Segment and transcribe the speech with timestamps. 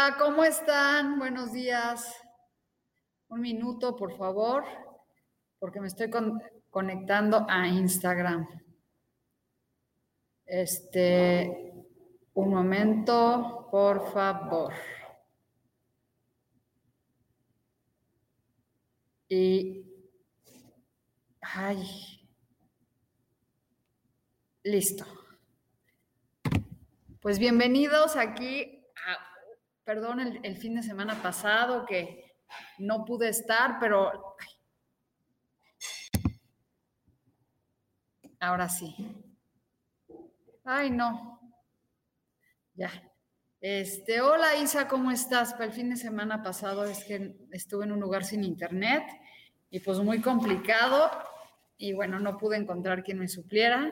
[0.00, 1.18] Hola, ¿cómo están?
[1.18, 2.14] Buenos días.
[3.26, 4.64] Un minuto, por favor,
[5.58, 6.08] porque me estoy
[6.70, 8.46] conectando a Instagram.
[10.46, 11.74] Este,
[12.34, 14.72] un momento, por favor.
[19.28, 19.84] Y,
[21.40, 22.28] ay,
[24.62, 25.04] listo.
[27.20, 28.78] Pues bienvenidos aquí
[29.88, 32.42] perdón el, fin de semana pasado que
[32.76, 34.36] no pude estar, pero
[38.38, 38.94] ahora sí.
[40.62, 41.40] Ay, no.
[42.74, 42.90] Ya.
[43.62, 45.54] Este, hola Isa, ¿cómo estás?
[45.54, 49.04] Para el fin de semana pasado es que estuve en un lugar sin internet
[49.70, 51.10] y pues muy complicado
[51.78, 53.90] y bueno, no pude encontrar quien me supliera,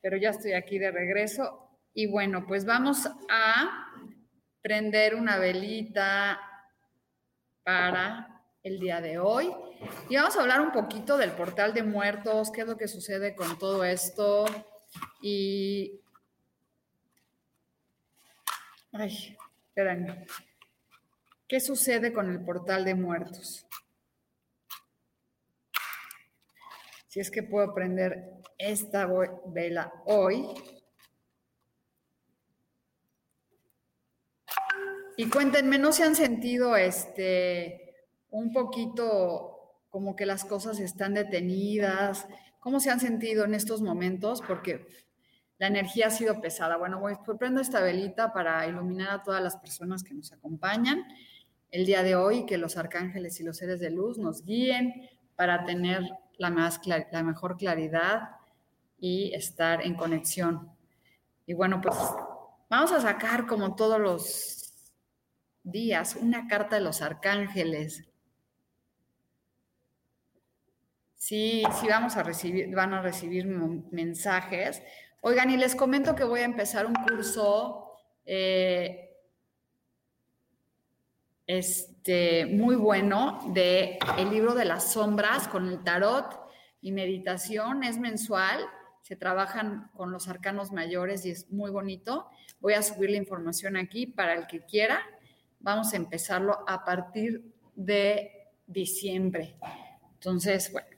[0.00, 3.86] pero ya estoy aquí de regreso y bueno, pues vamos a
[4.62, 6.40] prender una velita
[7.64, 9.52] para el día de hoy.
[10.08, 13.34] Y vamos a hablar un poquito del portal de muertos, qué es lo que sucede
[13.34, 14.44] con todo esto.
[15.20, 16.00] Y...
[18.92, 19.36] Ay,
[19.68, 20.26] espérenme.
[21.48, 23.66] ¿Qué sucede con el portal de muertos?
[27.08, 29.06] Si es que puedo prender esta
[29.46, 30.46] vela hoy.
[35.22, 37.94] Y cuéntenme, ¿no se han sentido este
[38.30, 42.26] un poquito como que las cosas están detenidas?
[42.58, 44.42] ¿Cómo se han sentido en estos momentos?
[44.42, 44.84] Porque
[45.58, 46.76] la energía ha sido pesada.
[46.76, 51.04] Bueno, voy pues prendo esta velita para iluminar a todas las personas que nos acompañan
[51.70, 55.64] el día de hoy, que los arcángeles y los seres de luz nos guíen para
[55.64, 56.02] tener
[56.36, 58.30] la, más la mejor claridad
[58.98, 60.72] y estar en conexión.
[61.46, 61.94] Y bueno, pues
[62.68, 64.61] vamos a sacar como todos los
[65.64, 68.04] días una carta de los arcángeles.
[71.14, 74.82] Sí, sí vamos a recibir, van a recibir mensajes.
[75.20, 77.92] Oigan, y les comento que voy a empezar un curso
[78.26, 79.20] eh,
[81.46, 86.40] este, muy bueno de el libro de las sombras con el tarot
[86.80, 87.84] y meditación.
[87.84, 88.64] Es mensual,
[89.02, 92.28] se trabajan con los arcanos mayores y es muy bonito.
[92.58, 95.00] Voy a subir la información aquí para el que quiera
[95.62, 99.56] vamos a empezarlo a partir de diciembre.
[100.14, 100.88] Entonces, bueno,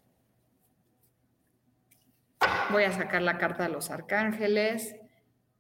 [2.71, 4.97] voy a sacar la carta de los arcángeles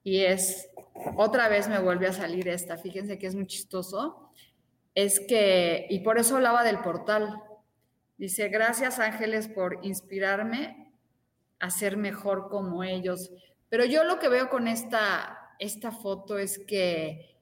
[0.02, 0.70] y es,
[1.16, 4.30] otra vez me vuelve a salir esta, fíjense que es muy chistoso,
[4.94, 7.42] es que, y por eso hablaba del portal,
[8.16, 10.92] dice, gracias ángeles por inspirarme
[11.58, 13.32] a ser mejor como ellos.
[13.68, 17.33] Pero yo lo que veo con esta, esta foto es que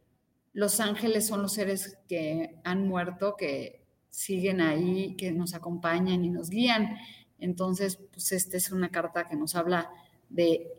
[0.53, 6.31] los ángeles son los seres que han muerto, que siguen ahí, que nos acompañan y
[6.31, 6.97] nos guían.
[7.39, 9.91] Entonces, pues esta es una carta que nos habla
[10.29, 10.71] de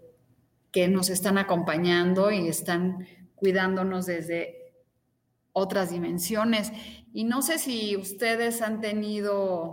[0.71, 4.73] que nos están acompañando y están cuidándonos desde
[5.51, 6.71] otras dimensiones.
[7.13, 9.71] Y no sé si ustedes han tenido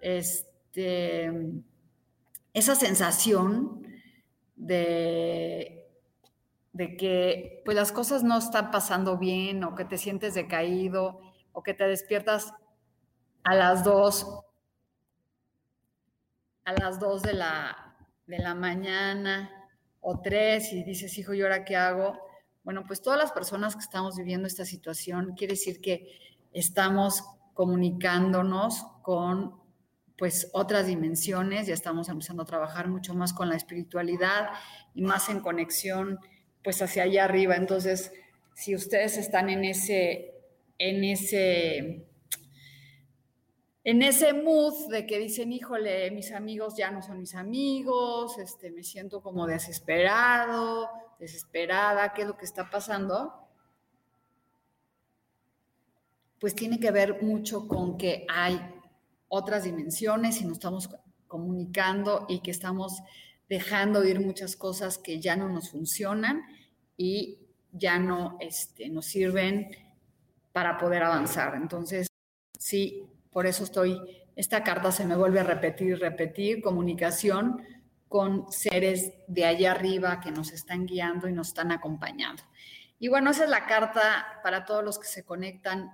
[0.00, 1.32] este,
[2.52, 3.86] esa sensación
[4.56, 5.77] de
[6.78, 11.20] de que pues las cosas no están pasando bien o que te sientes decaído
[11.50, 12.54] o que te despiertas
[13.42, 14.44] a las dos
[16.64, 17.96] a las de la,
[18.26, 19.50] de la mañana
[20.00, 22.16] o tres y dices, hijo, ¿y ahora qué hago?
[22.62, 26.06] Bueno, pues todas las personas que estamos viviendo esta situación, quiere decir que
[26.52, 27.24] estamos
[27.54, 29.60] comunicándonos con
[30.16, 34.50] pues otras dimensiones, ya estamos empezando a trabajar mucho más con la espiritualidad
[34.94, 36.20] y más en conexión
[36.62, 37.56] pues hacia allá arriba.
[37.56, 38.12] Entonces,
[38.54, 40.34] si ustedes están en ese,
[40.78, 42.08] en ese,
[43.84, 48.70] en ese mood de que dicen, híjole, mis amigos ya no son mis amigos, este,
[48.70, 53.32] me siento como desesperado, desesperada, ¿qué es lo que está pasando?
[56.40, 58.60] Pues tiene que ver mucho con que hay
[59.28, 60.88] otras dimensiones y nos estamos
[61.26, 63.02] comunicando y que estamos
[63.48, 66.42] dejando ir muchas cosas que ya no nos funcionan
[66.96, 67.38] y
[67.72, 69.70] ya no este, nos sirven
[70.52, 71.54] para poder avanzar.
[71.54, 72.08] Entonces,
[72.58, 74.00] sí, por eso estoy,
[74.36, 77.62] esta carta se me vuelve a repetir repetir, comunicación
[78.08, 82.42] con seres de allá arriba que nos están guiando y nos están acompañando.
[82.98, 85.92] Y bueno, esa es la carta para todos los que se conectan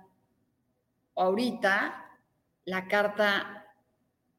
[1.15, 2.01] ahorita.
[2.63, 3.64] La carta,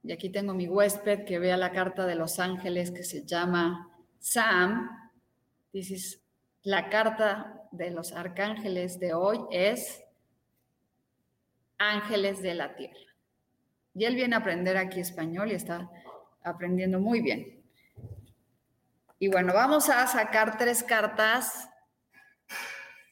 [0.06, 3.90] y aquí tengo mi huésped que vea la carta de los ángeles que se llama
[4.20, 4.88] Sam.
[5.72, 6.20] This
[6.62, 10.02] la carta de los arcángeles de hoy es
[11.78, 13.14] ángeles de la tierra.
[13.94, 15.90] Y él viene a aprender aquí español y está
[16.44, 17.64] aprendiendo muy bien.
[19.18, 21.68] Y bueno, vamos a sacar tres cartas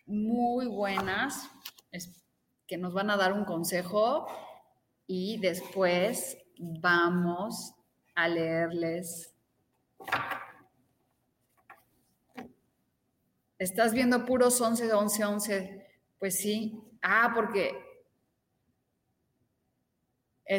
[0.07, 1.51] muy buenas
[2.67, 4.27] que nos van a dar un consejo
[5.07, 7.75] y después vamos
[8.15, 9.35] a leerles
[13.59, 15.87] Estás viendo puros 11, 11, 11.
[16.19, 16.79] Pues sí.
[17.01, 17.73] Ah, porque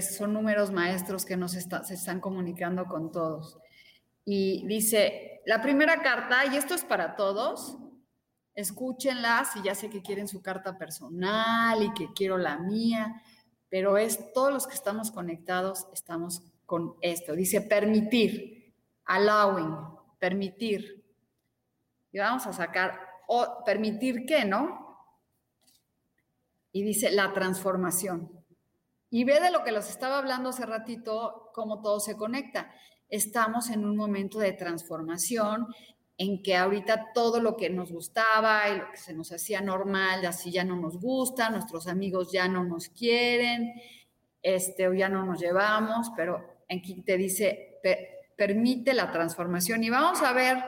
[0.01, 3.59] son números maestros que nos se están comunicando con todos.
[4.23, 7.77] Y dice, la primera carta, y esto es para todos,
[8.55, 13.21] escúchenla si ya sé que quieren su carta personal y que quiero la mía,
[13.69, 17.33] pero es todos los que estamos conectados estamos con esto.
[17.33, 18.73] Dice permitir,
[19.05, 19.75] allowing,
[20.19, 21.05] permitir
[22.11, 22.97] y vamos a sacar,
[23.27, 25.11] o permitir que, ¿no?
[26.71, 28.31] Y dice la transformación.
[29.09, 32.71] Y ve de lo que los estaba hablando hace ratito, cómo todo se conecta.
[33.09, 35.67] Estamos en un momento de transformación
[36.17, 40.25] en que ahorita todo lo que nos gustaba y lo que se nos hacía normal,
[40.25, 43.73] así ya no nos gusta, nuestros amigos ya no nos quieren,
[44.41, 47.79] este, o ya no nos llevamos, pero aquí te dice,
[48.37, 49.83] permite la transformación.
[49.83, 50.63] Y vamos a ver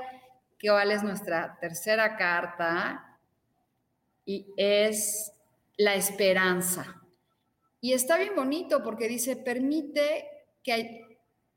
[0.62, 3.20] cuál es nuestra tercera carta
[4.26, 5.32] y es
[5.78, 7.02] la esperanza.
[7.80, 10.28] Y está bien bonito porque dice, permite
[10.64, 11.02] que hay,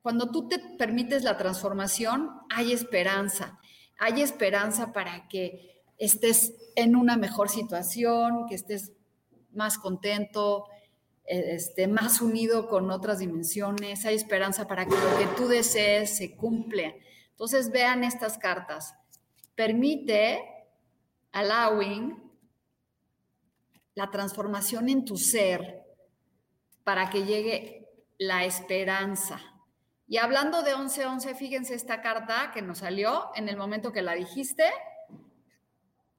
[0.02, 3.59] cuando tú te permites la transformación, hay esperanza.
[4.00, 8.90] Hay esperanza para que estés en una mejor situación, que estés
[9.52, 10.66] más contento,
[11.24, 14.04] e, este, más unido con otras dimensiones.
[14.04, 16.92] Hay esperanza para que lo que tú desees se cumpla
[17.40, 18.94] entonces vean estas cartas.
[19.54, 20.44] Permite,
[21.32, 22.22] allowing,
[23.94, 25.82] la transformación en tu ser
[26.84, 27.88] para que llegue
[28.18, 29.40] la esperanza.
[30.10, 34.14] Y hablando de 11-11, fíjense esta carta que nos salió en el momento que la
[34.14, 34.64] dijiste.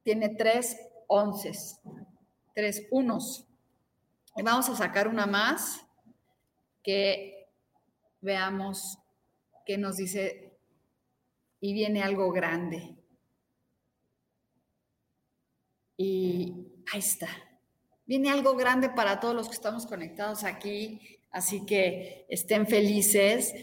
[0.02, 0.78] Tiene tres
[1.10, 1.82] onces,
[2.56, 3.46] tres unos.
[4.38, 5.86] Y vamos a sacar una más
[6.82, 7.50] que
[8.22, 8.98] veamos
[9.66, 10.58] qué nos dice
[11.60, 12.96] y viene algo grande.
[15.98, 17.28] Y ahí está.
[18.06, 23.54] Viene algo grande para todos los que estamos conectados aquí, así que estén felices.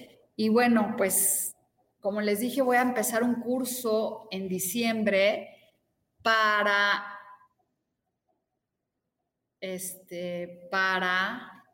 [0.40, 1.56] Y bueno, pues
[1.98, 5.48] como les dije, voy a empezar un curso en diciembre
[6.22, 7.02] para
[9.58, 11.64] este para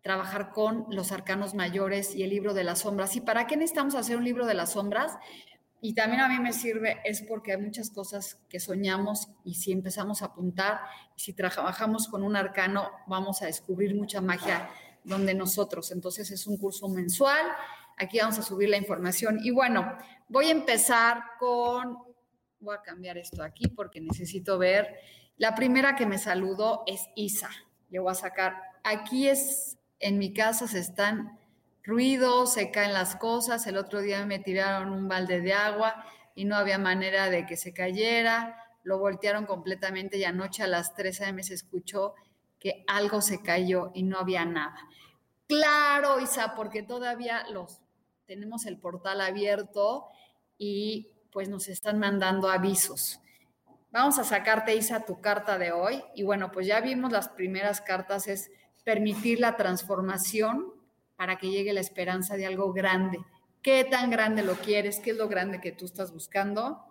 [0.00, 3.16] trabajar con los arcanos mayores y el libro de las sombras.
[3.16, 5.18] ¿Y para qué necesitamos hacer un libro de las sombras?
[5.80, 9.72] Y también a mí me sirve, es porque hay muchas cosas que soñamos y si
[9.72, 10.82] empezamos a apuntar,
[11.16, 14.70] si trabajamos con un arcano, vamos a descubrir mucha magia
[15.08, 15.90] donde nosotros.
[15.90, 17.46] Entonces es un curso mensual.
[17.96, 19.40] Aquí vamos a subir la información.
[19.42, 19.96] Y bueno,
[20.28, 21.98] voy a empezar con,
[22.60, 24.94] voy a cambiar esto aquí porque necesito ver.
[25.36, 27.50] La primera que me saludó es Isa.
[27.90, 31.38] Yo voy a sacar, aquí es en mi casa se están
[31.82, 33.66] ruidos, se caen las cosas.
[33.66, 37.56] El otro día me tiraron un balde de agua y no había manera de que
[37.56, 38.56] se cayera.
[38.84, 41.42] Lo voltearon completamente y anoche a las 3 a.m.
[41.42, 42.14] se escuchó
[42.58, 44.76] que algo se cayó y no había nada.
[45.48, 47.80] Claro, Isa, porque todavía los
[48.26, 50.06] tenemos el portal abierto
[50.58, 53.18] y pues nos están mandando avisos.
[53.90, 56.02] Vamos a sacarte, Isa, tu carta de hoy.
[56.14, 58.50] Y bueno, pues ya vimos las primeras cartas, es
[58.84, 60.66] permitir la transformación
[61.16, 63.18] para que llegue la esperanza de algo grande.
[63.62, 65.00] ¿Qué tan grande lo quieres?
[65.00, 66.84] ¿Qué es lo grande que tú estás buscando?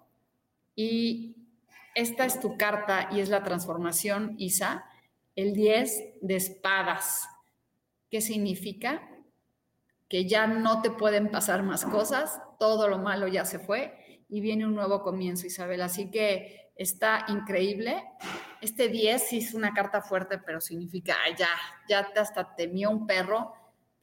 [0.75, 1.35] Y
[1.93, 4.85] esta es tu carta y es la transformación, Isa,
[5.35, 7.27] el 10 de espadas.
[8.09, 9.01] ¿Qué significa?
[10.07, 14.41] Que ya no te pueden pasar más cosas, todo lo malo ya se fue y
[14.41, 15.81] viene un nuevo comienzo, Isabel.
[15.81, 18.03] Así que está increíble.
[18.61, 21.49] Este 10 sí es una carta fuerte, pero significa, ya,
[21.89, 23.53] ya hasta temió un perro,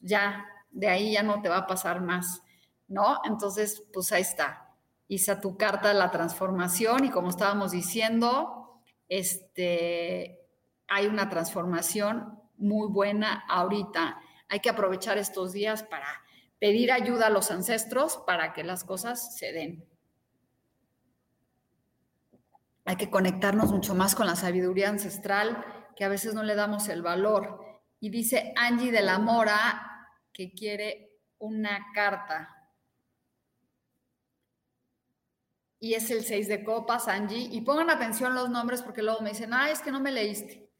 [0.00, 2.42] ya, de ahí ya no te va a pasar más,
[2.88, 3.20] ¿no?
[3.25, 4.64] Entonces, pues ahí está
[5.08, 10.40] Isa, tu carta la transformación y como estábamos diciendo, este,
[10.88, 14.20] hay una transformación muy buena ahorita.
[14.49, 16.06] Hay que aprovechar estos días para
[16.58, 19.84] pedir ayuda a los ancestros para que las cosas se den.
[22.84, 25.64] Hay que conectarnos mucho más con la sabiduría ancestral,
[25.96, 27.80] que a veces no le damos el valor.
[28.00, 32.54] Y dice Angie de la Mora que quiere una carta.
[35.84, 37.46] y es el 6 de copas, Angie.
[37.52, 40.73] Y pongan atención los nombres porque luego me dicen, ah, es que no me leíste.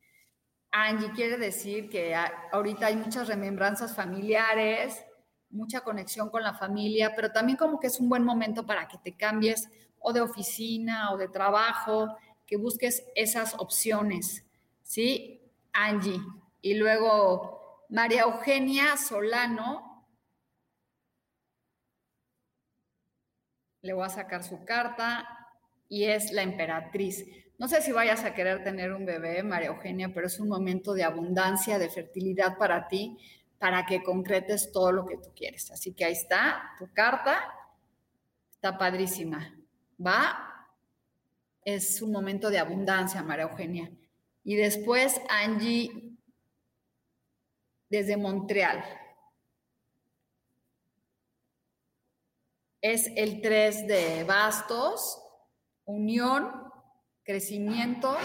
[0.77, 2.17] Angie quiere decir que
[2.51, 5.05] ahorita hay muchas remembranzas familiares,
[5.51, 8.99] mucha conexión con la familia, pero también como que es un buen momento para que
[8.99, 9.69] te cambies
[10.01, 14.45] o de oficina o de trabajo, que busques esas opciones,
[14.83, 15.41] ¿sí?
[15.73, 16.21] Angie.
[16.61, 20.09] Y luego María Eugenia Solano,
[23.81, 25.29] le voy a sacar su carta
[25.89, 27.44] y es la emperatriz.
[27.59, 30.93] No sé si vayas a querer tener un bebé, María Eugenia, pero es un momento
[30.93, 33.17] de abundancia, de fertilidad para ti,
[33.59, 35.71] para que concretes todo lo que tú quieres.
[35.71, 37.45] Así que ahí está tu carta,
[38.51, 39.57] está padrísima.
[40.05, 40.69] ¿Va?
[41.65, 43.91] Es un momento de abundancia, María Eugenia.
[44.43, 46.13] Y después Angie
[47.89, 48.85] desde Montreal.
[52.85, 55.19] es el 3 de bastos,
[55.87, 56.64] unión,
[57.25, 58.17] crecimiento,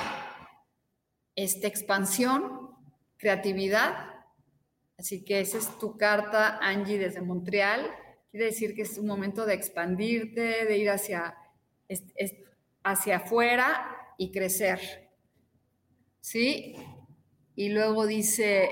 [1.36, 2.70] esta expansión,
[3.18, 4.14] creatividad.
[4.98, 7.90] Así que esa es tu carta, Angie, desde Montreal.
[8.32, 11.36] Quiere decir que es un momento de expandirte, de ir hacia,
[12.84, 15.10] hacia afuera y crecer.
[16.20, 16.76] ¿Sí?
[17.56, 18.70] Y luego dice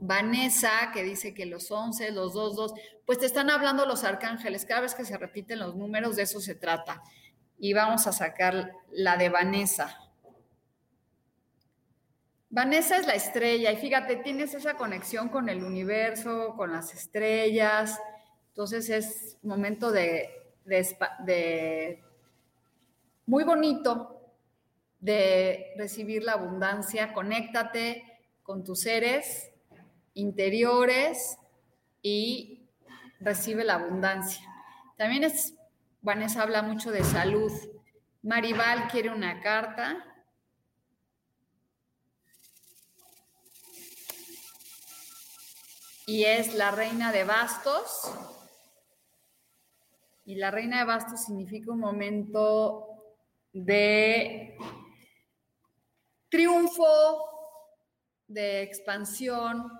[0.00, 2.74] Vanessa, que dice que los 11, los 2, 2,
[3.06, 4.64] pues te están hablando los arcángeles.
[4.64, 7.02] Cada vez que se repiten los números, de eso se trata.
[7.58, 10.04] Y vamos a sacar la de Vanessa.
[12.54, 17.98] Vanessa es la estrella y fíjate, tienes esa conexión con el universo, con las estrellas.
[18.50, 20.30] Entonces es momento de,
[20.64, 22.00] de,
[23.26, 24.20] muy bonito
[25.00, 27.12] de recibir la abundancia.
[27.12, 28.04] Conéctate
[28.44, 29.50] con tus seres
[30.14, 31.36] interiores
[32.02, 32.68] y
[33.18, 34.48] recibe la abundancia.
[34.96, 35.54] También es,
[36.04, 37.50] Vanessa habla mucho de salud.
[38.20, 40.04] Maribal quiere una carta.
[46.06, 48.12] Y es la reina de bastos.
[50.26, 52.86] Y la reina de bastos significa un momento
[53.54, 54.58] de
[56.28, 56.84] triunfo,
[58.26, 59.72] de expansión,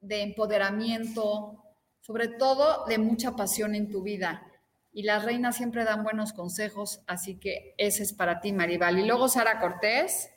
[0.00, 1.62] de empoderamiento,
[2.00, 4.47] sobre todo de mucha pasión en tu vida.
[4.98, 8.98] Y las reinas siempre dan buenos consejos, así que ese es para ti, Maribal.
[8.98, 10.28] Y luego Sara Cortés.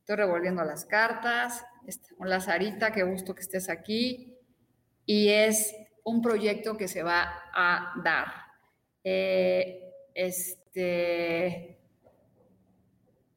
[0.00, 1.64] Estoy revolviendo las cartas.
[2.18, 4.36] Hola Sarita, qué gusto que estés aquí.
[5.06, 8.26] Y es un proyecto que se va a dar.
[9.04, 11.78] Eh, este,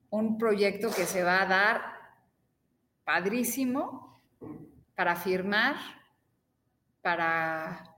[0.10, 1.82] un proyecto que se va a dar
[3.04, 4.20] padrísimo
[4.96, 5.76] para firmar,
[7.04, 7.95] para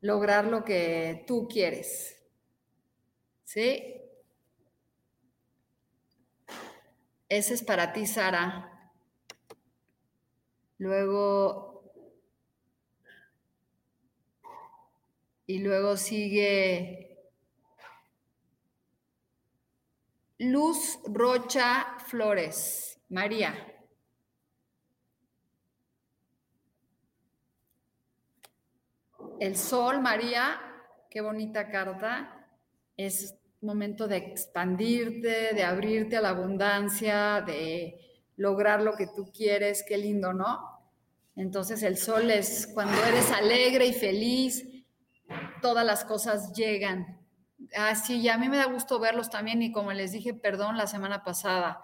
[0.00, 2.16] lograr lo que tú quieres.
[3.44, 3.96] ¿Sí?
[7.28, 8.92] Ese es para ti, Sara.
[10.78, 11.92] Luego,
[15.46, 17.18] y luego sigue
[20.38, 22.98] Luz Rocha Flores.
[23.10, 23.79] María.
[29.40, 30.60] El sol, María,
[31.08, 32.46] qué bonita carta.
[32.94, 37.98] Es momento de expandirte, de abrirte a la abundancia, de
[38.36, 39.82] lograr lo que tú quieres.
[39.88, 40.60] Qué lindo, ¿no?
[41.36, 44.62] Entonces el sol es cuando eres alegre y feliz,
[45.62, 47.18] todas las cosas llegan.
[47.74, 50.76] Así, ah, y a mí me da gusto verlos también y como les dije, perdón,
[50.76, 51.80] la semana pasada.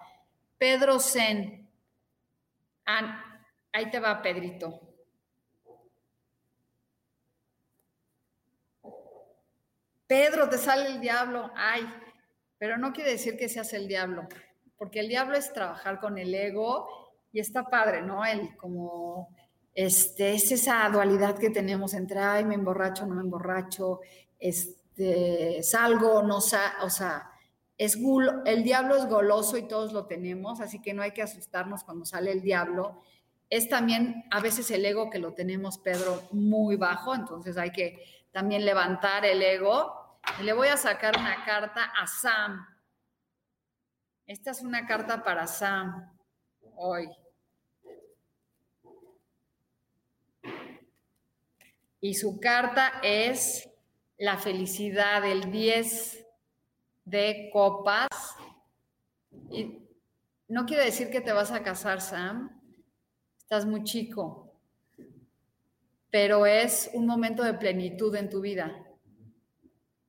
[0.59, 1.67] Pedro Zen.
[2.85, 3.41] Ah,
[3.73, 4.86] ahí te va, Pedrito.
[10.07, 11.51] Pedro, te sale el diablo.
[11.55, 11.87] Ay,
[12.57, 14.27] pero no quiere decir que seas el diablo,
[14.77, 16.87] porque el diablo es trabajar con el ego
[17.31, 18.25] y está padre, ¿no?
[18.25, 19.29] El como,
[19.75, 23.99] este, es esa dualidad que tenemos entre, ay, me emborracho, no me emborracho,
[24.39, 27.29] este, salgo, no salgo, o sea,
[27.77, 27.95] es
[28.45, 32.05] el diablo es goloso y todos lo tenemos, así que no hay que asustarnos cuando
[32.05, 33.03] sale el diablo.
[33.51, 38.03] Es también a veces el ego que lo tenemos, Pedro, muy bajo, entonces hay que
[38.37, 40.19] también levantar el ego.
[40.39, 42.67] Y le voy a sacar una carta a Sam.
[44.27, 46.15] Esta es una carta para Sam
[46.75, 47.09] hoy.
[51.99, 53.67] Y su carta es
[54.19, 56.23] la felicidad, el 10
[57.05, 58.07] de copas.
[59.49, 59.81] Y
[60.47, 62.61] no quiere decir que te vas a casar, Sam.
[63.39, 64.46] Estás muy chico.
[66.09, 68.85] Pero es un momento de plenitud en tu vida.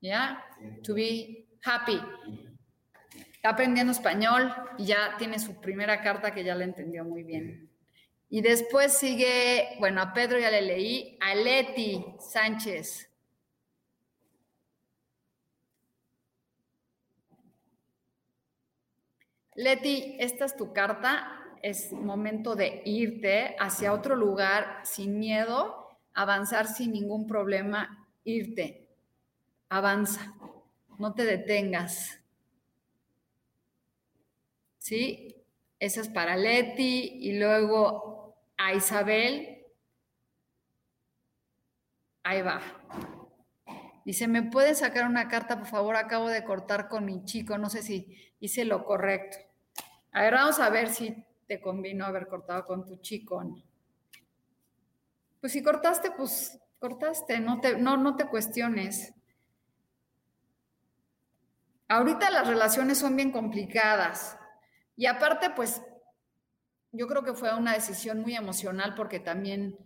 [0.00, 0.44] ¿Ya?
[0.84, 2.00] To be happy.
[3.32, 7.70] Está aprendiendo español y ya tiene su primera carta que ya la entendió muy bien.
[8.28, 13.08] Y después sigue, bueno, a Pedro ya le leí, a Leti Sánchez.
[19.54, 21.34] Leti, esta es tu carta.
[21.62, 25.77] Es momento de irte hacia otro lugar sin miedo,
[26.18, 28.88] avanzar sin ningún problema, irte.
[29.68, 30.34] Avanza,
[30.98, 32.20] no te detengas.
[34.78, 35.36] ¿Sí?
[35.78, 39.64] Esa es para Leti y luego a Isabel.
[42.24, 42.62] Ahí va.
[44.04, 45.94] Dice, ¿me puedes sacar una carta, por favor?
[45.94, 49.38] Acabo de cortar con mi chico, no sé si hice lo correcto.
[50.10, 53.40] A ver, vamos a ver si te convino haber cortado con tu chico.
[55.40, 59.12] Pues si cortaste, pues cortaste, no te, no, no te cuestiones.
[61.88, 64.36] Ahorita las relaciones son bien complicadas
[64.96, 65.80] y aparte, pues
[66.92, 69.76] yo creo que fue una decisión muy emocional porque también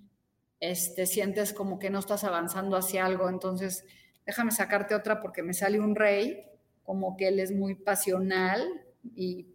[0.58, 3.84] este, sientes como que no estás avanzando hacia algo, entonces
[4.26, 6.44] déjame sacarte otra porque me sale un rey,
[6.82, 8.66] como que él es muy pasional
[9.14, 9.52] y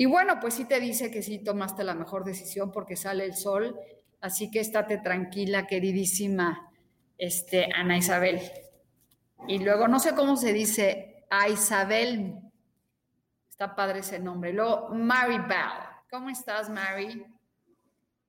[0.00, 3.34] y bueno, pues sí te dice que sí tomaste la mejor decisión porque sale el
[3.34, 3.78] sol,
[4.20, 6.70] así que estate tranquila, queridísima
[7.18, 8.40] este, Ana Isabel.
[9.48, 12.38] Y luego, no sé cómo se dice, a Isabel,
[13.48, 14.52] está padre ese nombre.
[14.52, 15.88] Luego, Mary Bell.
[16.10, 17.24] ¿Cómo estás, Mary?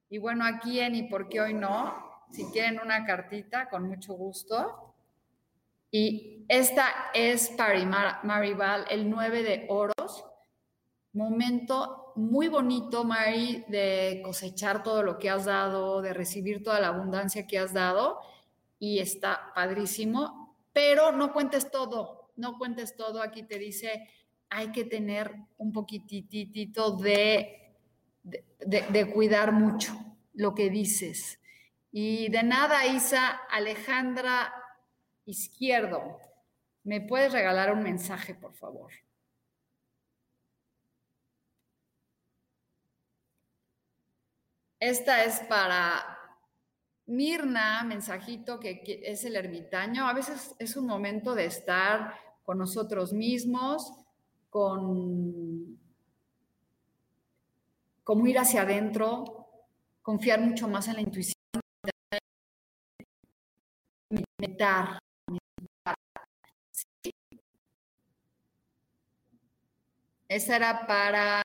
[0.08, 4.14] Y bueno, aquí en Y por qué hoy no, si quieren una cartita, con mucho
[4.14, 4.94] gusto.
[5.90, 10.24] Y esta es para Maribal, el 9 de oros
[11.12, 16.88] momento muy bonito, Mari, de cosechar todo lo que has dado, de recibir toda la
[16.88, 18.20] abundancia que has dado
[18.78, 24.08] y está padrísimo, pero no cuentes todo, no cuentes todo, aquí te dice,
[24.50, 27.74] hay que tener un poquititito de,
[28.22, 29.94] de, de cuidar mucho
[30.34, 31.38] lo que dices.
[31.90, 34.52] Y de nada, Isa, Alejandra
[35.24, 36.18] Izquierdo,
[36.84, 38.90] ¿me puedes regalar un mensaje, por favor?
[44.82, 46.18] Esta es para
[47.06, 50.08] Mirna, mensajito que, es el ermitaño.
[50.08, 53.92] A veces es un momento de estar con nosotros mismos,
[54.50, 55.78] con
[58.02, 59.46] como ir hacia adentro,
[60.02, 61.36] confiar mucho más en la intuición,
[64.10, 64.98] meditar,
[70.26, 71.42] Esa era para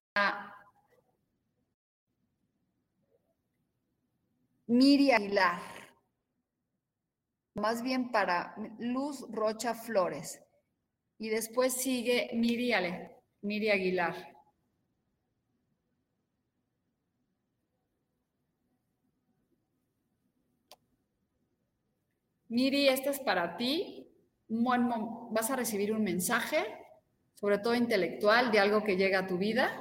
[4.67, 5.61] Miri Aguilar.
[7.55, 10.41] Más bien para Luz Rocha Flores.
[11.17, 14.35] Y después sigue Miri, Ale, Miri Aguilar.
[22.49, 24.05] Miri, esta es para ti.
[24.49, 26.65] Vas a recibir un mensaje,
[27.35, 29.71] sobre todo intelectual, de algo que llega a tu vida.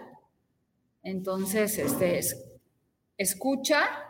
[1.02, 2.20] Entonces, este,
[3.16, 4.05] escucha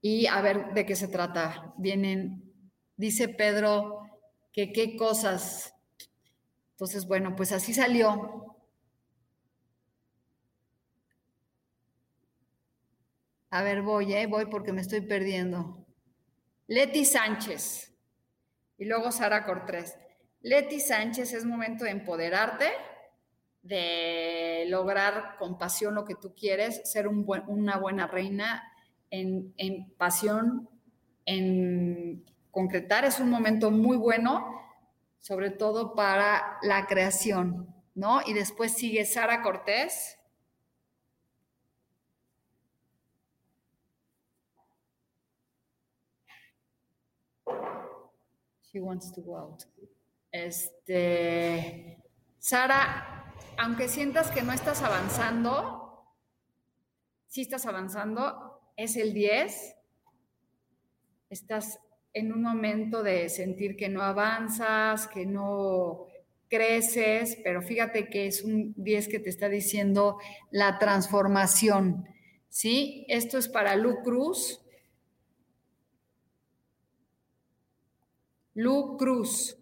[0.00, 1.74] y a ver de qué se trata.
[1.76, 2.52] Vienen,
[2.96, 4.02] dice Pedro,
[4.52, 5.74] que qué cosas.
[6.72, 8.56] Entonces, bueno, pues así salió.
[13.50, 14.26] A ver, voy, ¿eh?
[14.26, 15.84] voy porque me estoy perdiendo.
[16.68, 17.92] Leti Sánchez
[18.78, 19.98] y luego Sara Cortés.
[20.40, 22.70] Leti Sánchez, es momento de empoderarte,
[23.62, 28.69] de lograr con pasión lo que tú quieres, ser una buena reina,
[29.10, 30.68] en, pasión,
[31.26, 34.46] en concretar, es un momento muy bueno,
[35.18, 38.20] sobre todo para la creación, ¿no?
[38.26, 40.16] Y después sigue Sara Cortés.
[50.30, 52.00] Este,
[52.38, 56.06] Sara, aunque sientas que no estás avanzando,
[57.26, 59.76] sí estás avanzando, es el 10.
[61.28, 61.78] Estás
[62.14, 66.06] en un momento de sentir que no avanzas, que no
[66.48, 70.18] creces, pero fíjate que es un 10 que te está diciendo
[70.50, 72.06] la transformación.
[72.48, 73.04] ¿Sí?
[73.08, 74.62] Esto es para Lu Cruz.
[78.54, 79.58] Lu Cruz.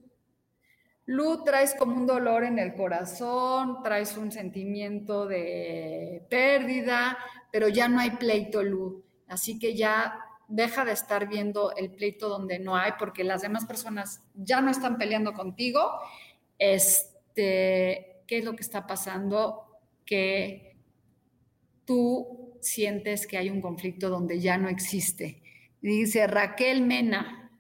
[1.07, 7.19] Lu, traes como un dolor en el corazón, traes un sentimiento de pérdida,
[7.51, 9.08] pero ya no hay pleito, Lu.
[9.29, 13.67] Así que ya deja de estar viendo el pleito donde no hay, porque las demás
[13.67, 15.91] personas ya no están peleando contigo.
[16.59, 19.65] Este, ¿Qué es lo que está pasando?
[20.05, 20.77] Que
[21.85, 25.43] tú sientes que hay un conflicto donde ya no existe.
[25.81, 27.51] Dice Raquel Mena.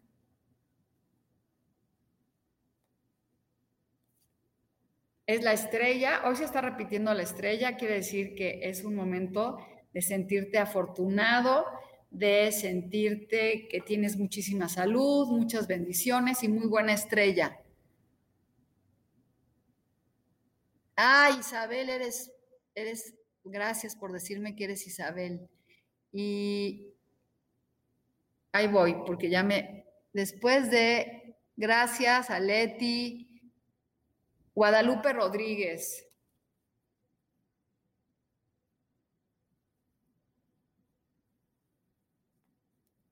[5.27, 9.59] Es la estrella, hoy se está repitiendo la estrella, quiere decir que es un momento
[9.99, 11.67] de sentirte afortunado,
[12.09, 17.61] de sentirte que tienes muchísima salud, muchas bendiciones y muy buena estrella.
[20.97, 22.31] Ah, Isabel, eres,
[22.77, 25.49] eres, gracias por decirme que eres Isabel.
[26.13, 26.95] Y
[28.53, 33.51] ahí voy, porque ya me, después de, gracias a Leti,
[34.55, 36.08] Guadalupe Rodríguez,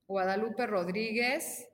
[0.07, 1.69] Guadalupe Rodríguez,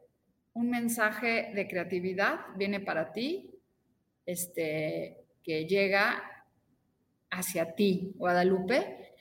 [0.54, 3.50] un mensaje de creatividad viene para ti,
[4.26, 6.22] este, que llega
[7.30, 9.14] hacia ti, Guadalupe.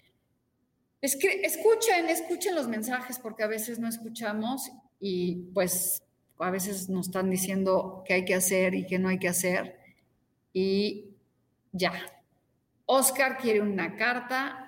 [1.02, 6.04] Es que escuchen, escuchen los mensajes porque a veces no escuchamos y pues
[6.38, 9.80] a veces nos están diciendo qué hay que hacer y qué no hay que hacer.
[10.54, 11.16] Y
[11.72, 11.94] ya.
[12.86, 14.61] Oscar quiere una carta,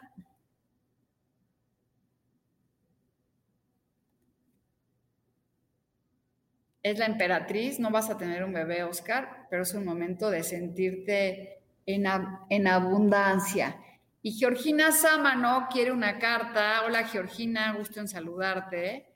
[6.83, 10.43] es la emperatriz, no vas a tener un bebé, Oscar, pero es un momento de
[10.43, 12.05] sentirte en,
[12.49, 13.77] en abundancia.
[14.21, 16.83] Y Georgina Sámano quiere una carta.
[16.85, 19.07] Hola Georgina, gusto en saludarte,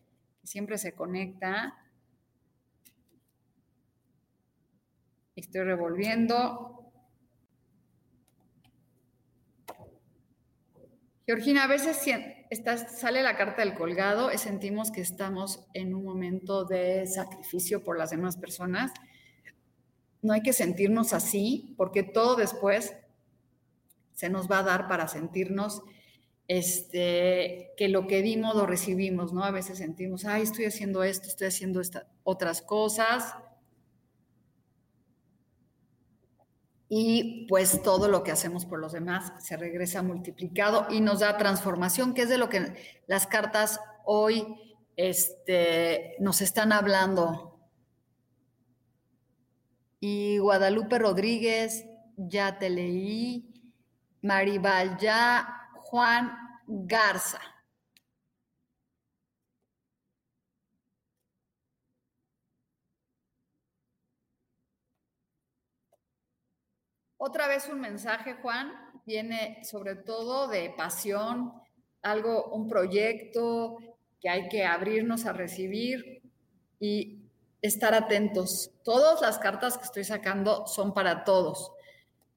[0.44, 1.78] siempre se conecta.
[5.36, 6.74] Estoy revolviendo.
[11.26, 11.98] Georgina, a veces
[12.88, 18.12] sale la carta del colgado sentimos que estamos en un momento de sacrificio por las
[18.12, 18.92] demás personas.
[20.22, 22.96] No hay que sentirnos así, porque todo después
[24.14, 25.84] se nos va a dar para sentirnos
[26.48, 29.44] este, que lo que dimos lo recibimos, ¿no?
[29.44, 31.82] A veces sentimos, ay, estoy haciendo esto, estoy haciendo
[32.24, 33.36] otras cosas,
[36.90, 41.38] y pues todo lo que hacemos por los demás se regresa multiplicado y nos da
[41.38, 44.46] transformación, que es de lo que las cartas hoy
[44.96, 47.60] este, nos están hablando.
[50.00, 53.54] Y Guadalupe Rodríguez, ya te leí.
[54.22, 55.70] Maribal, ya.
[55.76, 56.32] Juan
[56.68, 57.40] Garza.
[67.18, 68.72] Otra vez un mensaje, Juan,
[69.06, 71.52] viene sobre todo de pasión,
[72.04, 73.78] algo, un proyecto
[74.22, 76.22] que hay que abrirnos a recibir
[76.80, 77.24] y
[77.62, 78.72] estar atentos.
[78.84, 81.72] Todas las cartas que estoy sacando son para todos.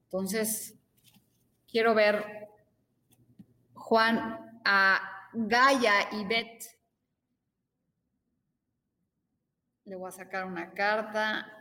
[0.05, 0.75] Entonces,
[1.71, 2.49] quiero ver,
[3.75, 5.01] Juan, a
[5.33, 6.65] Gaia y Beth.
[9.85, 11.60] Le voy a sacar una carta.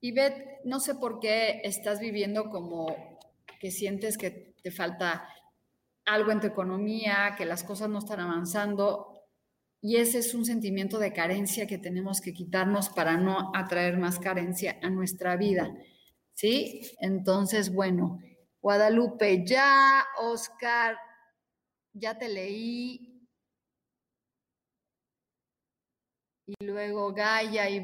[0.00, 2.86] Beth, no sé por qué estás viviendo como
[3.60, 5.28] que sientes que te falta
[6.04, 9.24] algo en tu economía, que las cosas no están avanzando.
[9.82, 14.18] Y ese es un sentimiento de carencia que tenemos que quitarnos para no atraer más
[14.18, 15.72] carencia a nuestra vida.
[16.32, 16.82] ¿Sí?
[17.00, 18.20] Entonces, bueno,
[18.60, 20.96] Guadalupe, ya, Oscar,
[21.92, 23.28] ya te leí.
[26.46, 27.80] Y luego Gaia y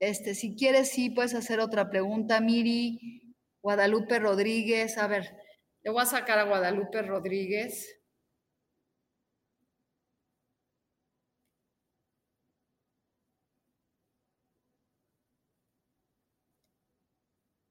[0.00, 3.34] Este, si quieres, sí, puedes hacer otra pregunta, Miri.
[3.62, 5.36] Guadalupe Rodríguez, a ver,
[5.82, 7.98] le voy a sacar a Guadalupe Rodríguez.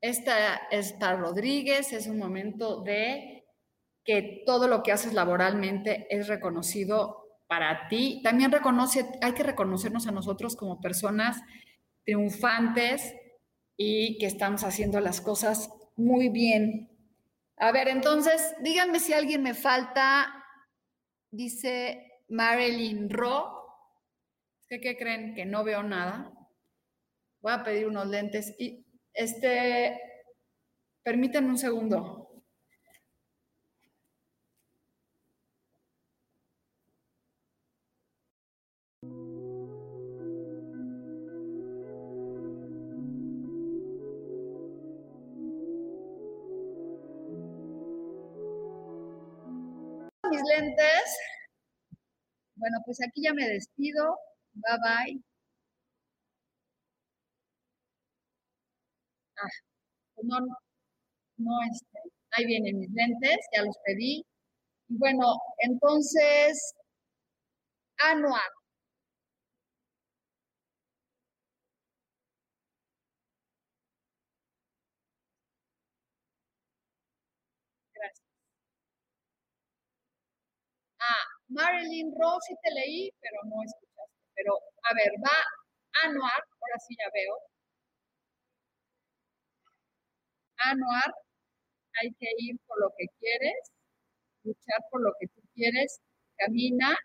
[0.02, 3.46] Esta es para Rodríguez, es un momento de
[4.06, 8.22] que todo lo que haces laboralmente es reconocido para ti.
[8.24, 11.42] También reconoce, hay que reconocernos a nosotros como personas
[12.08, 13.14] triunfantes
[13.76, 16.90] y que estamos haciendo las cosas muy bien.
[17.58, 20.34] A ver, entonces, díganme si alguien me falta.
[21.30, 23.54] Dice Marilyn Ro.
[24.70, 25.36] ¿Qué creen?
[25.36, 26.32] Que no veo nada.
[27.42, 30.00] Voy a pedir unos lentes y este,
[31.04, 32.28] permítanme un segundo.
[50.38, 51.18] Mis lentes.
[52.56, 54.16] Bueno, pues aquí ya me despido.
[54.54, 55.22] Bye bye.
[59.38, 59.48] Ah,
[60.16, 60.40] pues no,
[61.38, 62.00] no, este,
[62.32, 64.26] ahí vienen mis lentes, ya los pedí.
[64.90, 65.26] Y bueno,
[65.60, 66.76] entonces,
[68.00, 68.52] anual.
[77.96, 78.22] Gracias.
[81.10, 84.18] Ah, Marilyn Rose, sí te leí, pero no escuchaste.
[84.36, 84.54] Pero,
[84.90, 85.38] a ver, va
[86.04, 87.36] anual, ahora sí ya veo.
[90.66, 91.12] Anuar,
[92.02, 93.72] hay que ir por lo que quieres,
[94.44, 96.00] luchar por lo que tú quieres,
[96.38, 96.96] camina,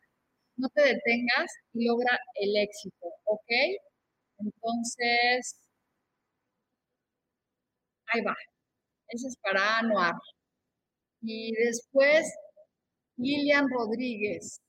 [0.57, 3.51] no te detengas y logra el éxito, ¿ok?
[4.41, 5.59] Entonces,
[8.07, 8.35] ahí va.
[9.09, 10.15] Ese es para Anuar.
[11.23, 12.31] Y después,
[13.17, 14.61] Lilian Rodríguez.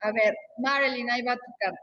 [0.00, 1.80] A ver, Marilyn, ahí va tu carta.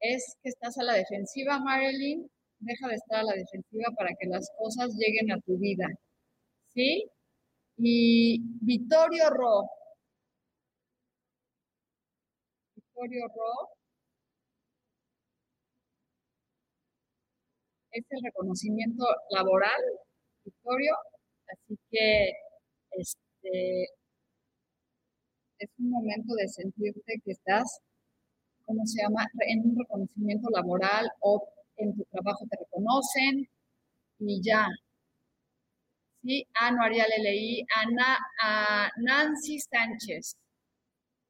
[0.00, 2.30] Es que estás a la defensiva, Marilyn.
[2.58, 5.86] Deja de estar a la defensiva para que las cosas lleguen a tu vida.
[6.74, 7.04] ¿Sí?
[7.78, 9.68] Y Vittorio Ro.
[13.08, 13.70] Ro.
[17.92, 19.80] Es el reconocimiento laboral,
[20.44, 20.94] Vittorio.
[21.48, 22.32] Así que,
[22.92, 23.88] este,
[25.58, 27.80] es un momento de sentirte que estás,
[28.66, 33.48] ¿cómo se llama?, en un reconocimiento laboral o en tu trabajo te reconocen
[34.20, 34.68] y ya.
[36.22, 40.36] Sí, ah, no haría leí, Ana, a Nancy Sánchez.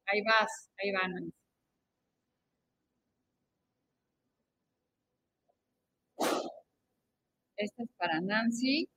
[0.05, 1.31] Ahí vas, ahí va.
[7.61, 8.87] Esta es para Nancy.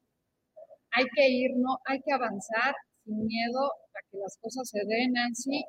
[0.92, 2.74] Hay que ir, no, hay que avanzar
[3.04, 5.64] sin miedo a que las cosas se den, Nancy,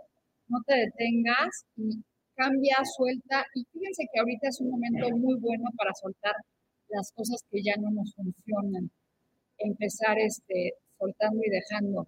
[0.47, 1.99] no te detengas y
[2.35, 3.43] cambia, suelta.
[3.53, 6.35] Y fíjense que ahorita es un momento muy bueno para soltar
[6.87, 8.89] las cosas que ya no nos funcionan.
[9.57, 12.07] Empezar este, soltando y dejando.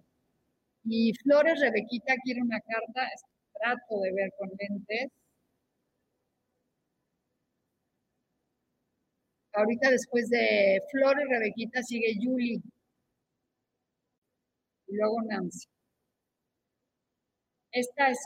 [0.84, 3.08] Y Flores Rebequita quiere una carta,
[3.52, 5.12] trato de ver con lentes.
[9.58, 12.60] Ahorita después de Flores Rebequita sigue Julie
[14.86, 15.66] y luego Nancy.
[17.72, 18.18] Esta es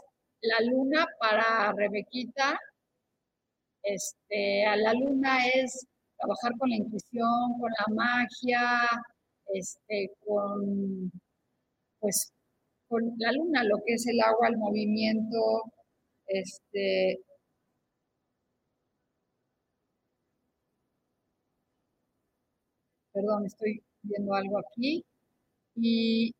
[0.42, 2.58] la luna para Rebequita.
[3.82, 5.86] Este, a la luna es
[6.18, 8.86] trabajar con la intuición, con la magia,
[9.54, 11.10] este, con,
[11.98, 12.30] pues,
[12.88, 15.62] con la luna, lo que es el agua, el movimiento,
[16.26, 17.22] este,
[23.12, 25.04] perdón, estoy viendo algo aquí.
[25.76, 26.34] Y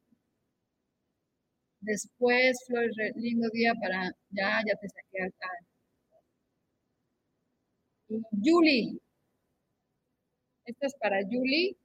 [1.83, 5.35] Después, Flores, lindo día para, ya, ya te saqué.
[8.09, 9.01] Y Julie,
[10.65, 11.77] esta es para Julie.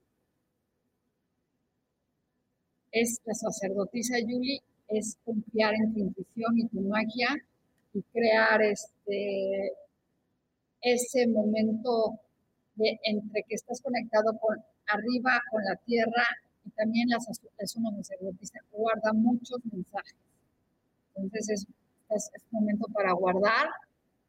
[2.92, 7.36] Es la sacerdotisa Julie, es confiar en tu intuición y tu magia
[7.92, 9.72] y crear este,
[10.80, 12.20] ese momento
[12.76, 16.24] de, entre que estás conectado con arriba, con la tierra
[16.76, 20.14] también la una sacerdotisa guarda muchos mensajes.
[21.14, 21.66] Entonces
[22.10, 23.68] es, es, momento para guardar.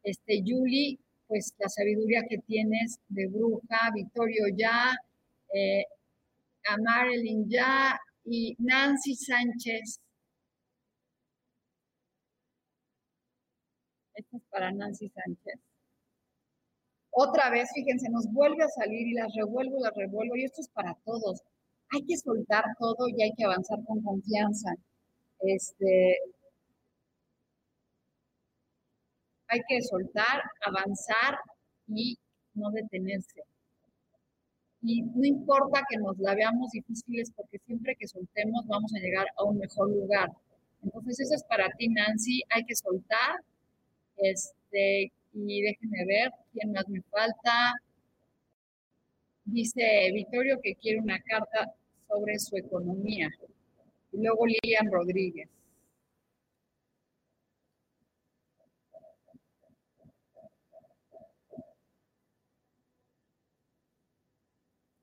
[0.04, 4.96] Este, Julie, pues la sabiduría que tienes de bruja, Victorio ya,
[5.54, 5.86] eh,
[6.68, 10.00] a Marilyn ya y Nancy Sánchez.
[14.16, 15.69] Esto es para Nancy Sánchez.
[17.22, 20.70] Otra vez, fíjense, nos vuelve a salir y las revuelvo, las revuelvo, y esto es
[20.70, 21.42] para todos.
[21.92, 24.72] Hay que soltar todo y hay que avanzar con confianza.
[25.42, 26.18] Este,
[29.48, 31.38] hay que soltar, avanzar
[31.88, 32.18] y
[32.54, 33.44] no detenerse.
[34.82, 39.28] Y no importa que nos la veamos difíciles, porque siempre que soltemos vamos a llegar
[39.36, 40.30] a un mejor lugar.
[40.84, 42.44] Entonces, eso es para ti, Nancy.
[42.50, 43.42] Hay que soltar.
[44.16, 47.74] Este, y déjenme ver quién más me falta.
[49.46, 51.74] Dice Vittorio que quiere una carta
[52.08, 53.30] sobre su economía.
[54.12, 55.50] Y luego Lilian Rodríguez.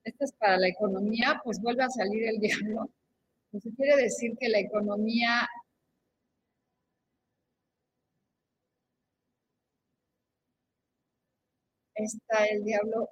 [0.05, 2.91] Esta es para la economía, pues vuelve a salir el diablo.
[3.53, 5.49] Eso quiere decir que la economía
[12.05, 13.09] está el diablo.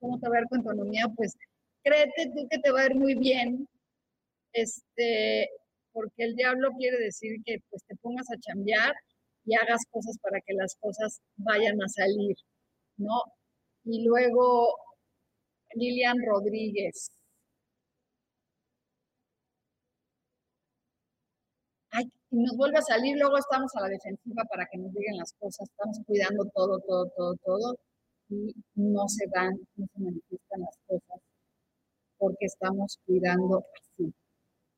[0.00, 1.06] ¿Cómo te va a ver con economía?
[1.16, 1.34] Pues
[1.82, 3.68] créete tú que te va a ir muy bien,
[4.52, 5.50] este,
[5.92, 8.94] porque el diablo quiere decir que pues te pongas a chambear
[9.44, 12.36] y hagas cosas para que las cosas vayan a salir,
[12.96, 13.22] ¿no?
[13.84, 14.76] Y luego
[15.74, 17.10] Lilian Rodríguez.
[21.90, 25.16] Ay, y nos vuelve a salir, luego estamos a la defensiva para que nos digan
[25.16, 27.78] las cosas, estamos cuidando todo, todo, todo, todo,
[28.28, 31.20] y no se dan, no se manifiestan las cosas
[32.18, 34.14] porque estamos cuidando así.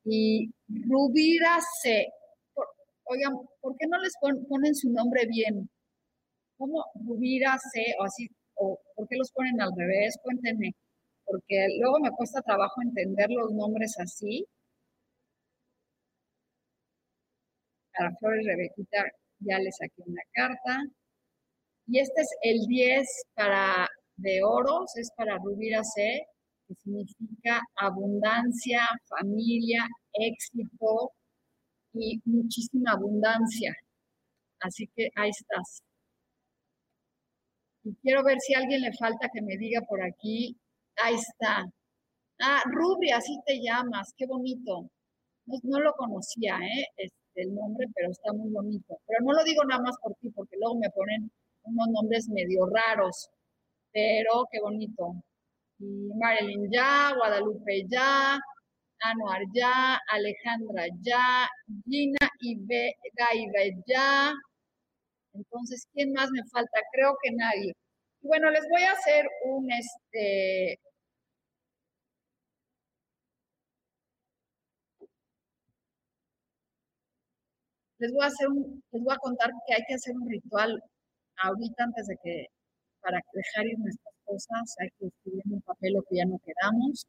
[0.05, 2.07] Y Rubira C.
[3.05, 4.13] oigan, ¿por qué no les
[4.49, 5.69] ponen su nombre bien?
[6.57, 7.95] ¿Cómo Rubira C.
[7.99, 8.27] o así?
[8.55, 10.17] ¿O por qué los ponen al revés?
[10.23, 10.73] Cuéntenme
[11.27, 14.47] porque luego me cuesta trabajo entender los nombres así.
[17.93, 19.03] Para Flores Rebequita
[19.39, 20.83] ya le saqué una carta.
[21.87, 26.23] Y este es el 10 para de oros, es para Rubira C,
[26.67, 31.11] que significa abundancia, familia, éxito
[31.93, 33.73] y muchísima abundancia.
[34.59, 35.81] Así que ahí estás.
[37.83, 40.57] Y quiero ver si alguien le falta que me diga por aquí
[40.97, 41.63] Ahí está.
[42.41, 44.89] Ah, Ruby, así te llamas, qué bonito.
[45.45, 46.85] No, lo conocía, ¿eh?
[46.97, 48.99] Este, el nombre, pero está muy bonito.
[49.07, 51.31] Pero no lo digo nada más por ti, porque luego me ponen
[51.67, 53.29] unos nombres medio raros,
[53.91, 55.15] pero qué bonito.
[55.79, 58.37] Marilyn ya, Guadalupe ya,
[59.01, 61.47] Anuar ya, Alejandra ya,
[61.85, 62.55] Gina y
[63.15, 64.33] Gaibe ya.
[65.33, 66.79] Entonces, ¿quién más me falta?
[66.91, 67.73] Creo que nadie.
[68.21, 70.79] bueno, les voy a hacer un, este,
[77.99, 80.81] Les voy a hacer un, les voy a contar que hay que hacer un ritual
[81.43, 82.45] ahorita antes de que,
[83.01, 86.39] para dejar ir nuestras cosas, hay que escribir en un papel lo que ya no
[86.39, 87.05] quedamos.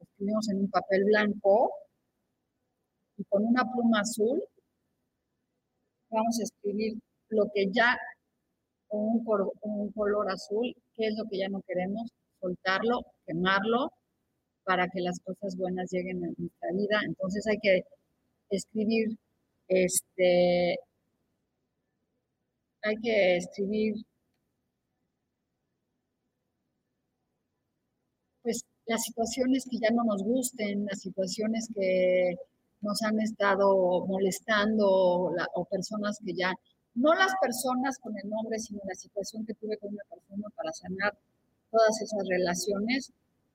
[0.00, 1.72] escribimos en un papel blanco
[3.18, 4.42] y con una pluma azul
[6.10, 6.98] vamos a escribir
[7.30, 7.96] lo que ya,
[8.88, 13.90] con un, un color azul, qué es lo que ya no queremos, soltarlo, quemarlo,
[14.64, 17.00] para que las cosas buenas lleguen a nuestra vida.
[17.06, 17.82] Entonces hay que
[18.50, 19.16] escribir
[19.68, 20.76] este,
[22.86, 23.94] hay que escribir,
[28.42, 32.36] pues, las situaciones que ya no nos gusten, las situaciones que
[32.80, 36.52] nos han estado molestando o, personas que ya,
[36.94, 40.72] no las personas con el nombre, sino la situación que tuve con una persona para
[40.72, 41.18] sanar
[41.70, 43.12] todas esas relaciones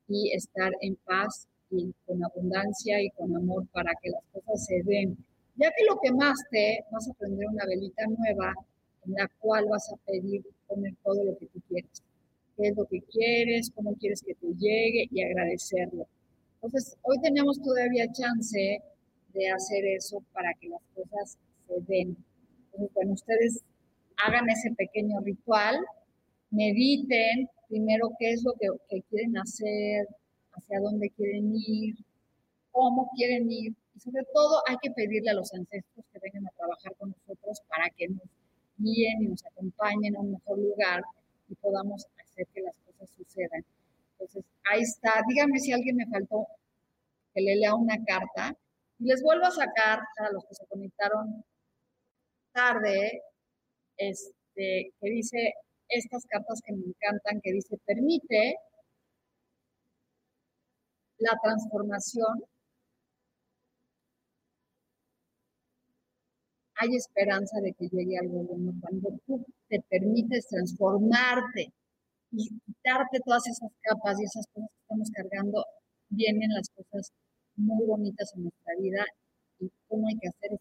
[0.08, 4.82] y estar en paz y con abundancia y con amor para que las cosas se
[4.84, 5.18] den.
[5.56, 8.54] Ya que lo quemaste, vas a prender una velita nueva
[9.06, 12.04] en la cual vas a pedir poner todo lo que tú quieres.
[12.58, 13.72] ¿Qué es lo que quieres?
[13.74, 15.08] ¿Cómo quieres que te llegue?
[15.12, 16.08] Y agradecerlo.
[16.56, 18.82] Entonces, hoy tenemos todavía chance
[19.34, 21.38] de hacer eso para que las cosas
[21.68, 22.18] se den.
[22.66, 23.64] Entonces, bueno, ustedes
[24.18, 25.76] hagan ese pequeño ritual,
[26.52, 30.08] mediten primero qué es lo que, que quieren hacer,
[30.54, 31.96] hacia dónde quieren ir,
[32.72, 36.58] cómo quieren ir, y sobre todo hay que pedirle a los ancestros que vengan a
[36.58, 38.22] trabajar con nosotros para que nos
[38.78, 41.04] guíen y nos acompañen a un mejor lugar
[41.50, 43.66] y podamos hacer que las cosas sucedan.
[44.14, 45.22] Entonces, ahí está.
[45.28, 46.48] Díganme si alguien me faltó
[47.34, 48.56] que le lea una carta.
[49.00, 51.44] Y les vuelvo a sacar a los que se conectaron
[52.54, 53.22] tarde,
[53.98, 55.54] este, que dice
[55.88, 58.56] estas cartas que me encantan, que dice, permite
[61.18, 62.44] la transformación.
[66.82, 71.72] Hay esperanza de que llegue algo bueno cuando tú te permites transformarte
[72.32, 75.64] y quitarte todas esas capas y esas cosas que estamos cargando,
[76.10, 77.12] vienen las cosas
[77.56, 79.06] muy bonitas en nuestra vida
[79.60, 80.60] y cómo hay que hacer es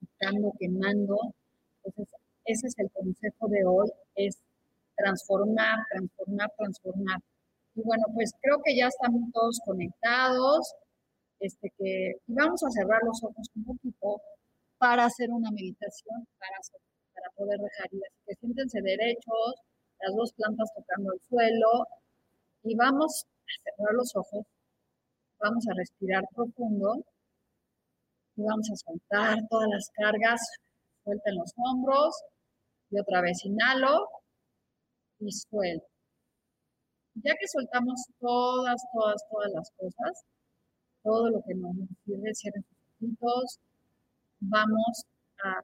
[0.00, 1.18] quitando, quemando.
[1.84, 2.14] Entonces,
[2.46, 4.38] ese es el consejo de hoy, es
[4.96, 7.20] transformar, transformar, transformar.
[7.74, 10.74] Y bueno, pues creo que ya estamos todos conectados.
[11.38, 14.22] Este que, vamos a cerrar los ojos un poquito
[14.84, 16.58] para hacer una meditación, para,
[17.14, 18.02] para poder dejar ir.
[18.04, 19.54] Así que siéntense derechos,
[19.98, 21.86] las dos plantas tocando el suelo
[22.64, 24.44] y vamos a cerrar los ojos,
[25.40, 27.02] vamos a respirar profundo
[28.36, 30.42] y vamos a soltar todas las cargas,
[31.02, 32.14] suelten los hombros
[32.90, 34.06] y otra vez inhalo
[35.18, 35.88] y suelto.
[37.24, 40.24] Ya que soltamos todas, todas, todas las cosas,
[41.02, 41.72] todo lo que nos
[42.04, 43.08] sirve, cierren sus
[44.48, 45.04] vamos
[45.44, 45.62] a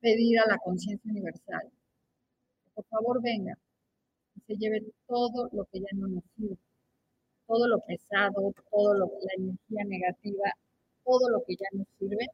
[0.00, 1.70] pedir a la conciencia universal
[2.74, 3.56] por favor venga
[4.36, 6.56] y se lleve todo lo que ya no nos sirve,
[7.46, 10.52] todo lo pesado, todo lo, la energía negativa,
[11.04, 12.26] todo lo que ya nos sirve,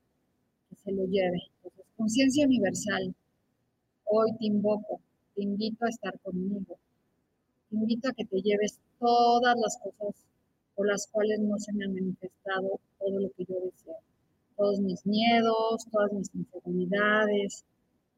[0.69, 1.43] que se lo lleve.
[1.57, 3.15] Entonces, conciencia universal,
[4.05, 5.01] hoy te invoco,
[5.35, 6.79] te invito a estar conmigo,
[7.69, 10.15] te invito a que te lleves todas las cosas
[10.75, 13.97] por las cuales no se me ha manifestado todo lo que yo deseo,
[14.59, 17.65] todos mis miedos, todas mis inseguridades,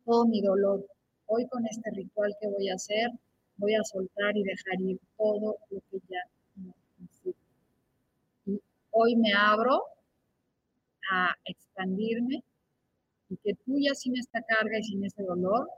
[0.05, 0.84] todo mi dolor,
[1.32, 3.09] Hoy con este ritual que voy a hacer,
[3.57, 6.18] voy a soltar y dejar ir todo lo que ya
[6.57, 7.38] no necesito.
[8.47, 8.61] Y
[8.91, 9.80] hoy me abro
[11.09, 12.43] a expandirme
[13.28, 15.68] y que tú ya sin esta carga y sin ese dolor,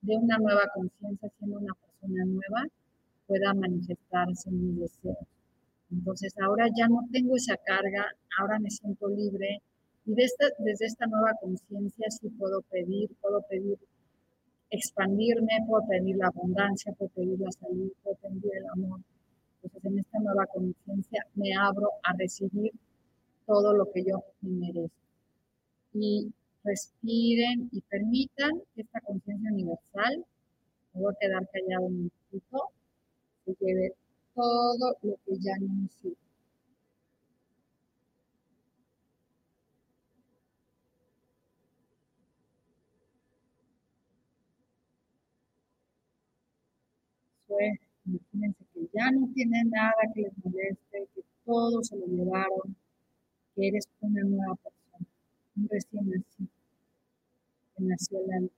[0.00, 2.64] de una nueva conciencia, siendo una persona nueva,
[3.28, 5.18] pueda manifestarse en mis deseos.
[5.92, 8.06] Entonces ahora ya no tengo esa carga,
[8.40, 9.62] ahora me siento libre
[10.06, 13.78] y desde esta nueva conciencia sí puedo pedir, puedo pedir
[14.70, 19.00] expandirme, puedo pedir la abundancia, puedo pedir la salud, puedo pedir el amor.
[19.62, 22.72] Entonces, en esta nueva conciencia me abro a recibir
[23.46, 24.96] todo lo que yo me merezco.
[25.92, 26.32] Y
[26.64, 30.24] respiren y permitan que esta conciencia universal,
[30.94, 32.70] me voy a quedar callado un minutito,
[33.44, 33.94] se lleve
[34.34, 35.88] todo lo que ya no
[47.58, 47.90] necesito.
[48.06, 52.76] imagínense que ya no tienen nada que les moleste, que todo se lo llevaron,
[53.54, 55.06] que eres una nueva persona,
[55.56, 56.48] un recién nacido,
[57.76, 58.50] que nació la luz.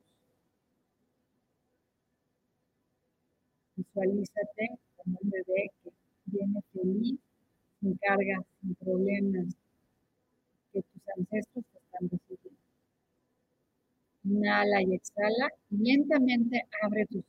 [3.76, 5.90] Visualízate como un bebé que
[6.26, 7.18] viene feliz,
[7.80, 9.56] sin cargas, sin problemas,
[10.72, 12.60] que tus ancestros te están recibiendo.
[14.24, 17.24] Inhala y exhala, lentamente abre tus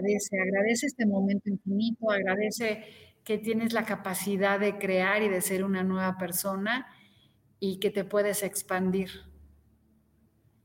[0.00, 2.84] agradece, agradece este momento infinito, agradece
[3.24, 6.86] que tienes la capacidad de crear y de ser una nueva persona
[7.58, 9.10] y que te puedes expandir.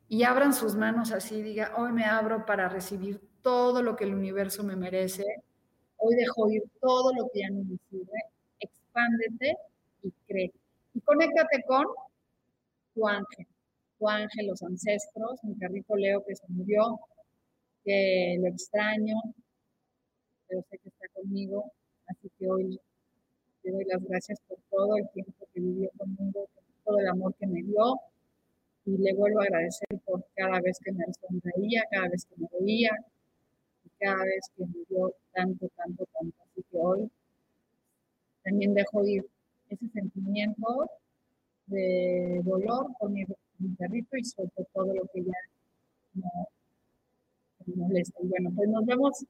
[0.08, 4.14] Y abran sus manos así, diga, hoy me abro para recibir todo lo que el
[4.14, 5.24] universo me merece,
[5.98, 8.20] hoy dejo ir todo lo que ya no me sirve,
[8.60, 9.58] expándete
[10.04, 10.52] y cree.
[10.94, 11.86] Y conéctate con
[12.94, 13.48] tu ángel,
[14.00, 17.00] tu ángel, los ancestros, mi carrito Leo que se murió,
[17.86, 19.16] que lo extraño,
[20.48, 21.72] pero sé que está conmigo,
[22.08, 22.80] así que hoy
[23.64, 27.34] le doy las gracias por todo el tiempo que vivió conmigo, por todo el amor
[27.36, 28.00] que me dio,
[28.86, 32.48] y le vuelvo a agradecer por cada vez que me sonreía, cada vez que me
[32.60, 32.92] veía,
[33.86, 36.38] y cada vez que me dio tanto, tanto, tanto.
[36.44, 37.10] Así que hoy
[38.44, 39.26] también dejo ir
[39.70, 40.90] ese sentimiento
[41.68, 43.26] de dolor con mi,
[43.78, 45.34] perrito y sobre todo lo que ya
[47.68, 47.88] no,
[48.24, 49.26] bueno, pues nos vemos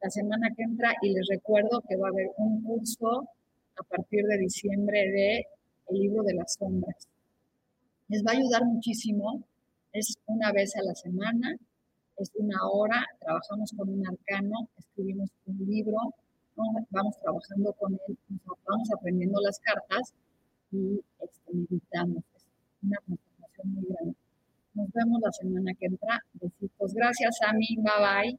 [0.00, 3.28] la semana que entra y les recuerdo que va a haber un curso
[3.76, 5.46] a partir de diciembre de
[5.88, 7.08] el libro de las sombras.
[8.08, 9.42] Les va a ayudar muchísimo.
[9.92, 11.56] Es una vez a la semana,
[12.16, 16.14] es una hora, trabajamos con un arcano, escribimos un libro,
[16.90, 18.18] vamos trabajando con él,
[18.66, 20.12] vamos aprendiendo las cartas
[20.72, 22.22] y este, meditamos.
[22.36, 22.44] Es
[22.82, 24.27] una transformación muy grande.
[24.78, 26.24] Nos vemos la semana que entra.
[26.34, 26.94] Besitos.
[26.94, 27.66] Gracias, Ami.
[27.78, 28.38] Bye bye.